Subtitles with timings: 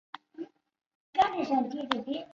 [0.33, 0.51] 曾经
[1.13, 2.29] 担任驻莫斯科挪威大使。